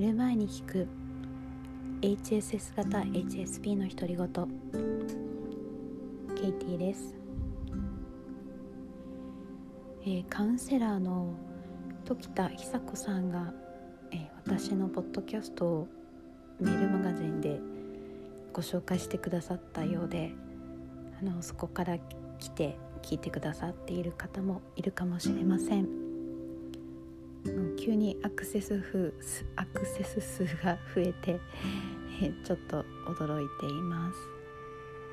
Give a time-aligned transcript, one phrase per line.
[0.00, 0.88] 寝る前に聞く。
[2.00, 4.28] HSS 型 HSP の独り言。
[6.34, 7.14] ケイティです、
[10.00, 11.34] えー、カウンセラーの
[12.06, 13.52] 時田久子さんが、
[14.10, 15.88] えー、私のポッドキャストを
[16.58, 17.60] メールマガジンで
[18.54, 20.32] ご紹介してくださったようで
[21.20, 21.98] あのそこから
[22.38, 25.99] 来て聞いてくださっている方もいるかもしれません。
[27.78, 29.14] 急にアクセス数
[29.56, 31.40] アクセス数が増えて
[32.44, 34.18] ちょっと驚いています。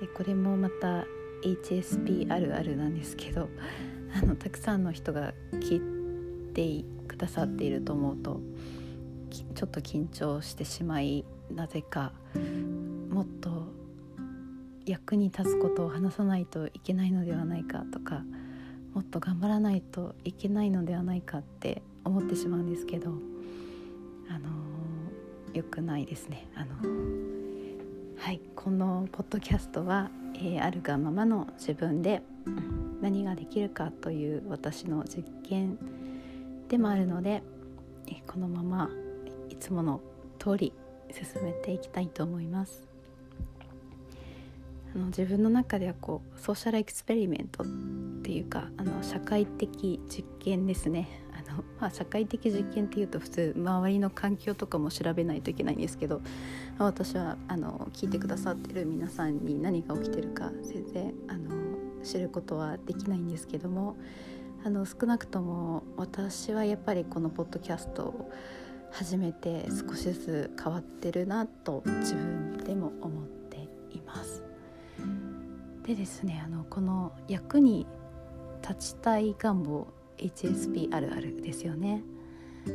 [0.00, 1.06] でこれもまた
[1.42, 3.48] HSP あるあるなんですけど
[4.14, 8.40] あのたくさんの人が聞いてくださっていると思うと
[9.54, 12.12] ちょっと緊張してしまいなぜか
[13.10, 13.72] もっと
[14.86, 18.24] 役に立つことを話さないといけないのではないかとか
[18.94, 23.10] もっと頑張らないといけないのではないかって思ってしまうんですけど
[24.28, 24.48] あの
[25.52, 26.74] 良くないですねあの
[28.18, 32.22] はいこのポッドキャストは、えー、あるがままの自分で
[33.00, 35.78] 何ができるかという私の実験
[36.68, 37.42] でもあるので、
[38.08, 38.90] えー、このまま
[39.48, 40.00] いつもの
[40.38, 40.72] 通り
[41.12, 42.87] 進めていきたいと思います。
[44.98, 47.66] の自分の中ではこうソーシャルエクスペリメントっ
[48.22, 56.20] ていうかあの社会的実験ですねあのまあ、社会的実験っていうと普通周りの環境とかも調べないといけないんですけど
[56.78, 61.50] 私はあの聞いてくださってる皆さんに何が起きてるか全然あの
[62.02, 63.96] 知ることはできないんですけども
[64.64, 68.30] あの少なくとも私はやっぱりこのポッドキャストを
[68.90, 74.47] 始めて少しずつ変わってるなと自分でも思っています。
[75.88, 77.86] でですねあのこの役に
[78.60, 79.86] 立ちたい願望
[80.18, 82.02] HSP あるあるですよね、
[82.66, 82.70] え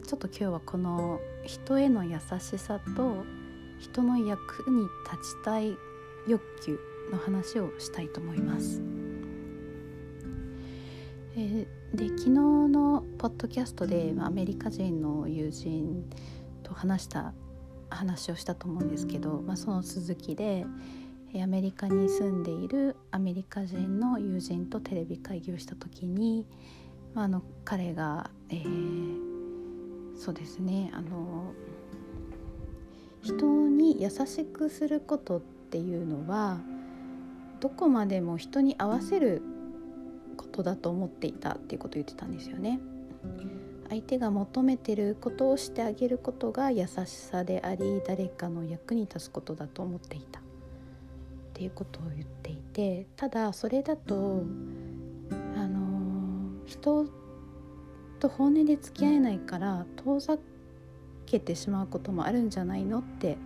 [0.00, 3.24] ー、ちょっと今日はこの人への優しさと
[3.80, 5.76] 人の役に立ちたい
[6.28, 6.78] 欲求
[7.10, 8.80] の話をしたいと思います。
[11.36, 16.04] えー、で昨日のポッドキャストで、アメリカ人の友人
[16.62, 17.32] と話した
[17.88, 20.66] 話をしたと思うんですけど、まあ、その続きで、
[21.42, 26.44] アメリカに住んでいるアメリカ人の友人とテレビ会議をした時に、
[27.14, 31.52] まあ、あの彼が、えー、そうですねあの
[33.22, 36.58] 人に優しくすることっていうのは
[37.60, 39.42] どこまでも人に合わせる
[40.36, 42.80] ことだと思っていたっていうことを言ってたんですよね。
[43.90, 50.40] 相手が求めてることをしてあげることが優しさであり誰かの役に立つことだと思っていた
[51.60, 54.44] っていうことを言っていてただそれだと
[55.54, 57.04] あの人
[58.18, 60.38] と本音で付き合えないから遠ざ
[61.26, 63.36] けてしまうこともあるんじゃないのって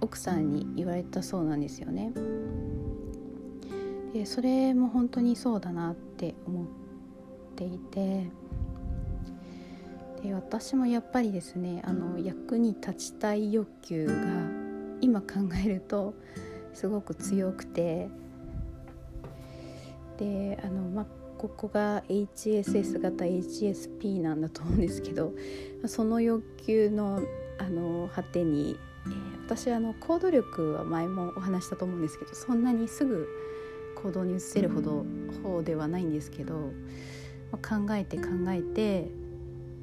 [0.00, 2.12] 奥さんに言われたそうなんですよね。
[4.14, 6.66] でそれも本当にそうだなって思っ
[7.54, 8.30] ていて
[10.22, 14.14] で私もやっぱりですねあの役に立ちたい欲求が
[15.02, 15.26] 今考
[15.62, 16.14] えると
[16.76, 18.10] すごく強くて
[20.18, 21.06] であのまあ
[21.38, 25.32] ここが HSS 型 HSP なんだと思うんですけど
[25.86, 27.22] その欲求の
[27.58, 33.26] あの果てに、えー、私あの行動力は前もお話したと思うんですけどそんなにすぐ
[33.94, 35.06] 行動に移せるほど
[35.42, 36.72] 方ではないんですけど、
[37.50, 39.08] まあ、考えて考えて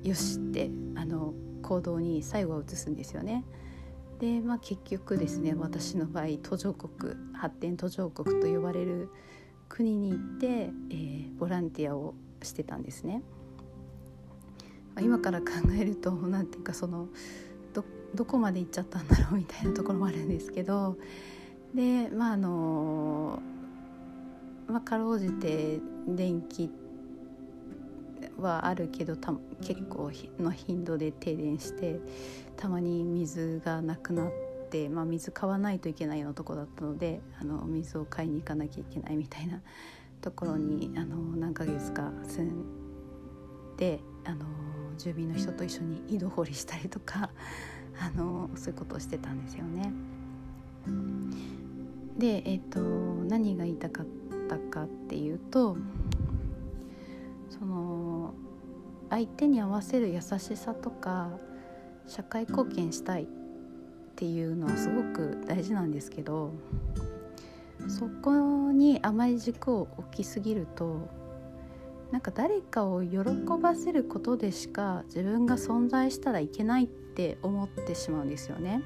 [0.03, 1.33] よしってあの
[1.63, 3.43] 行動に最後は移すんですよね。
[4.23, 9.09] で、まあ、結局ですね私の場合途上国発展途上国と呼ばれる
[9.67, 13.21] 国に行って、えー、ボランティアをしてたんですね。
[14.95, 15.47] ま、今から考
[15.77, 17.09] えると何ていうかその
[17.73, 17.83] ど
[18.15, 20.95] どこまで行っちゃったんだろうみたいなところもあるんですけど
[21.75, 23.41] でまああの
[24.69, 26.71] まあ、かろうじて電気
[28.37, 31.99] はあるけどた結構の頻度で停電して
[32.57, 34.31] たまに水がなくなっ
[34.69, 39.61] て、まあ、水買わないといけないようなとこだったのであの水を買いに行かなきゃいけないみたいな
[40.21, 42.63] ところにあの何ヶ月か住ん
[43.77, 44.45] であの
[44.97, 47.29] 住民の人と一緒に井戸掘りしたりとか
[47.99, 49.91] あのそういうことをしてたんですよね。
[52.17, 52.79] で、えーと
[53.27, 54.05] 何が言いたかっ
[54.47, 55.77] たかっていうと
[57.49, 58.02] その
[59.13, 61.29] 相手に合わせる優しさとか
[62.07, 63.27] 社会貢献したいっ
[64.15, 66.51] ていうのはすごく大事なんですけど
[67.87, 71.07] そこにあまり軸を置きすぎると
[72.09, 73.19] なんか誰かを喜
[73.61, 78.81] ばせることでしか自分が存在したらいけないって思ってしまうんですよね。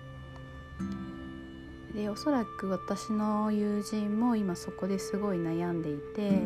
[1.95, 6.41] でおそらく私の友人も今そこですごい悩んでいて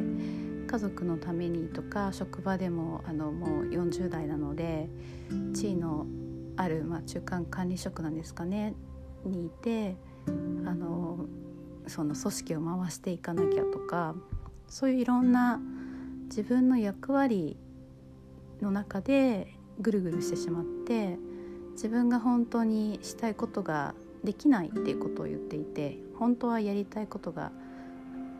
[0.72, 4.88] 家族のためにとか職場でもあのもう40代なので
[5.54, 6.06] 地位の
[6.56, 8.74] ある、まあ、中間管理職なんですかね
[9.26, 9.98] にいて
[10.66, 11.26] あの
[11.88, 14.16] その組織を回していかなきゃとか
[14.70, 15.60] そういういろんな
[16.28, 17.58] 自分の役割
[18.62, 21.18] の中でぐるぐるしてしまって
[21.74, 27.52] 自分が本当にしたいことができないっていうことを言っていて本当はやりたいことが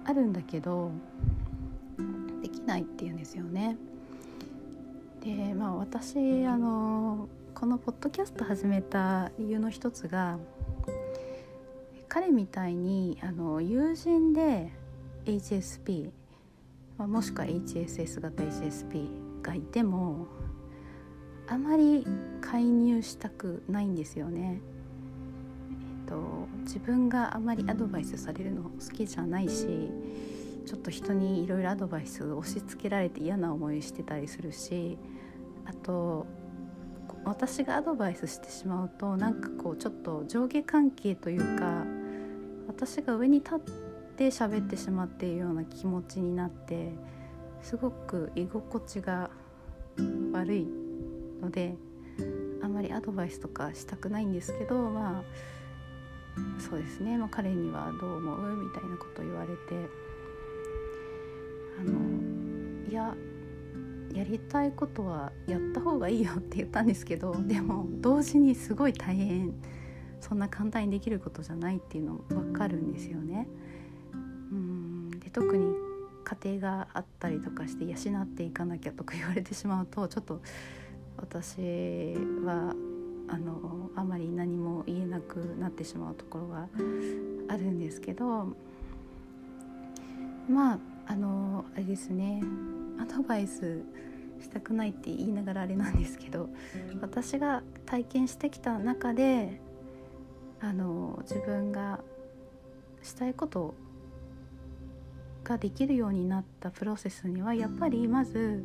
[0.06, 0.92] あるんだけど
[2.72, 3.78] ないっていうんですよね。
[5.22, 10.40] でまあ私あのこのポッドキャスト始めた理由の一つが
[12.08, 14.72] 彼みたいにあの友人で
[15.26, 16.12] HSP、
[16.98, 20.28] まあ、もしくは HSS 型 HSP がいても
[21.48, 22.08] あまり
[22.40, 24.62] 介入したくないんですよね。
[26.08, 29.90] と自分があまりアドバイスされるの好きじゃないし
[30.66, 34.98] ちょっと人にいろいろアドバイス押し付けられて嫌な思いしてたりするし
[35.66, 36.26] あと
[37.26, 41.86] 私がアドバイスしてしまうとなんかこうちょっと上下関係というか
[42.68, 43.60] 私が上に立っ
[44.16, 46.94] て喋ってしまっているような気持ちになって
[47.62, 49.30] すごく居心地が
[50.32, 50.68] 悪い
[51.42, 51.76] ので
[52.64, 55.24] あんまりアドバイスとかしたくないんですけどまあ
[56.60, 58.56] そうですね、まあ、彼にはどう思う？
[58.56, 60.01] みたいなこと言われて。
[63.02, 63.16] や
[64.14, 69.54] やりたいことはやった方がいいよって言ったんですけどでも同時にすごい大変
[70.20, 73.48] そんな簡単にできることじゃないっていうの分かるんですよね。
[74.14, 75.12] うん。
[75.20, 75.74] で特に
[76.24, 80.42] 家庭があったりとかして養っていかなきゃとか言われてしまうとちょっと
[81.18, 82.16] 私
[82.46, 82.76] は
[83.28, 86.68] あのあまり何も言えなくなってしまうところが
[87.48, 88.48] あるんですけど
[90.50, 92.42] まああのあれですね
[93.02, 93.84] アドバイス
[94.40, 96.50] したくないって言いながらあれなんですけど
[97.02, 99.60] 私が体験してきた中で
[100.60, 102.00] あの自分が
[103.02, 103.74] したいこと
[105.44, 108.64] ができるようになったプロセスにはやっぱりまず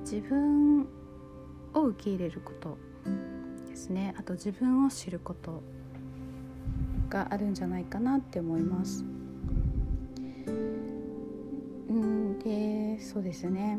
[0.00, 0.86] 自分
[1.74, 2.78] を受け入れること
[3.68, 5.62] ですねあと自分を知ること
[7.08, 9.04] があるんじゃないかなって思います。
[11.88, 13.78] うんでそうですね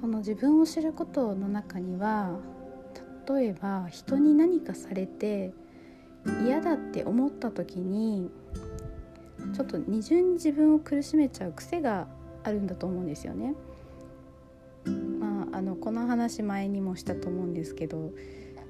[0.00, 2.38] その自分を知ることの中には
[3.28, 5.52] 例えば人に何かされて
[6.44, 8.30] 嫌だって思った時に
[9.54, 12.06] ちょっと二重に自分を苦しめちゃう癖が
[12.44, 13.54] あるんだと思うんですよね。
[15.18, 18.12] まあのこの話前にもしたと思うんですけど、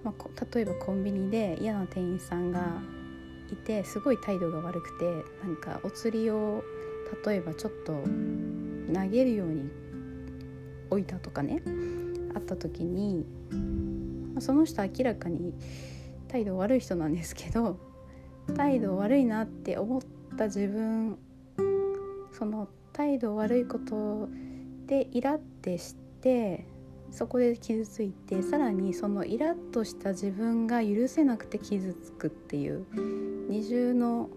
[0.03, 2.81] まあ、例えばコンビニで嫌な店員さんが
[3.53, 6.65] いてすごい態度が悪くてなんかお釣りを
[7.25, 7.93] 例えばちょっと
[8.93, 9.71] 投げるように
[10.91, 11.63] 置いたとかね
[12.35, 13.25] あった時に、
[14.41, 15.55] その人明らかに
[16.29, 17.79] 態度悪い人なんですけど
[18.57, 20.03] 態度悪いなって思っ
[20.37, 21.19] た自分
[22.33, 24.29] その態度悪いこと
[24.87, 26.67] でイラってして
[27.11, 32.85] そこで傷ついてさらにそのイラッとした自分が許せなくて傷つくっていう
[33.49, 34.29] 二重の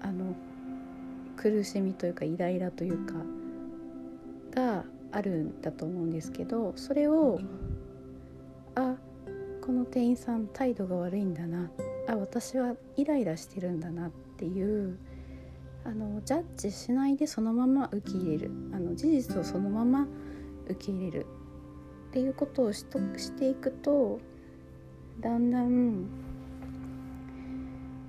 [0.00, 0.34] あの
[1.50, 3.14] 苦しみというかイライラというか
[4.52, 7.38] があるんだと思うんですけどそれを
[8.74, 8.96] あ
[9.64, 11.70] この店員さん態度が悪いんだな
[12.08, 14.98] あ私はイライラしてるんだなっていう
[15.84, 18.50] あのジャッジしないでそのまま受け入れる。
[18.72, 20.08] あの事実をそのまま
[20.64, 21.26] 受け入れる。
[22.08, 24.18] っていうことをしとしていくと
[25.20, 26.06] だんだん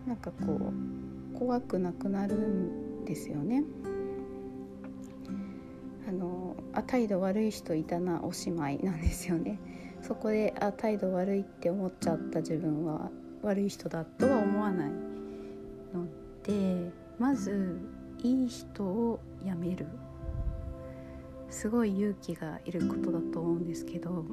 [0.08, 0.72] なんかこ
[1.36, 3.64] う怖くなくなるんですよね。
[6.08, 9.60] あのあ態度悪い人いたなおしまいなんですよね。
[10.04, 13.10] そこであ態度悪いって思っちゃった自分は
[13.42, 16.06] 悪い人だとは思わないの
[16.44, 17.80] でまず
[18.20, 19.88] いい人をやめる
[21.50, 24.24] すごい勇気がいることだと思うんですけど、ま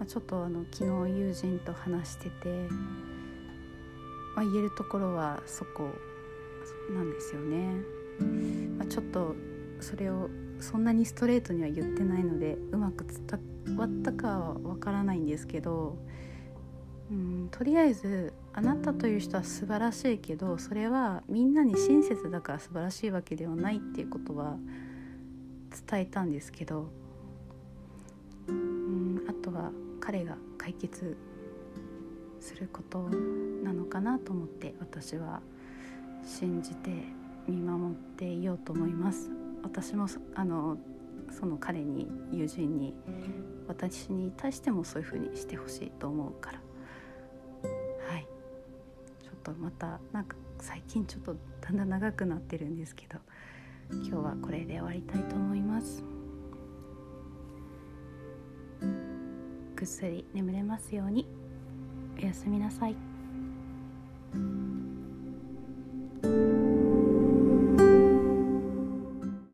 [0.00, 2.68] あ、ちょっとあの昨日友人と話してて、
[4.36, 5.90] まあ、言えるところはそこ
[6.90, 7.72] なんですよね。
[8.78, 9.34] まあ、ちょっと
[9.80, 10.28] それを
[10.60, 15.96] そんなにストレートには言ってないのでうまく伝わったかはわからないんですけど
[17.10, 24.56] うんとりあえずあなたという人は素晴らしいけどそれはみんなに親切だから素晴らしいわけではないっていうことは
[25.88, 26.88] 伝えたんですけど
[28.48, 29.70] うんあとは
[30.00, 31.16] 彼が解決
[32.40, 33.08] すること
[33.62, 35.40] なのかなと思って私は
[36.28, 36.90] 信じて
[37.48, 39.30] 見守っていようと思います。
[39.62, 40.76] 私もあの
[41.30, 42.94] その彼に友人に
[43.66, 46.60] 私に対してもそういうふうにしてほしいと思うから。
[48.12, 48.26] はい。
[49.22, 53.18] ちょっとまたなんか最近ちょっとだんだん長くなってるんですけど
[53.90, 56.04] 今日はこれで終わりたいと思います。
[59.74, 61.26] ぐっすり眠れますように。
[62.18, 62.96] おやすみなさい。